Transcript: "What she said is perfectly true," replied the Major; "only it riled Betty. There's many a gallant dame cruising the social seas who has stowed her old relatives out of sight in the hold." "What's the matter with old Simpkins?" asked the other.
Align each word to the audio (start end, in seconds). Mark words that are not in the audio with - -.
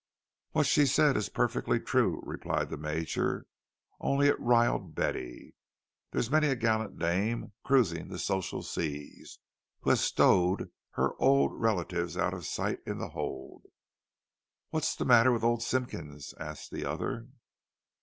"What 0.53 0.65
she 0.65 0.87
said 0.87 1.15
is 1.15 1.29
perfectly 1.29 1.79
true," 1.79 2.23
replied 2.25 2.71
the 2.71 2.77
Major; 2.77 3.45
"only 3.99 4.29
it 4.29 4.39
riled 4.39 4.95
Betty. 4.95 5.53
There's 6.09 6.31
many 6.31 6.47
a 6.47 6.55
gallant 6.55 6.97
dame 6.97 7.53
cruising 7.63 8.07
the 8.07 8.17
social 8.17 8.63
seas 8.63 9.37
who 9.81 9.91
has 9.91 10.01
stowed 10.01 10.71
her 10.93 11.11
old 11.21 11.53
relatives 11.53 12.17
out 12.17 12.33
of 12.33 12.47
sight 12.47 12.79
in 12.83 12.97
the 12.97 13.09
hold." 13.09 13.65
"What's 14.71 14.95
the 14.95 15.05
matter 15.05 15.31
with 15.31 15.43
old 15.43 15.61
Simpkins?" 15.61 16.33
asked 16.39 16.71
the 16.71 16.83
other. 16.83 17.27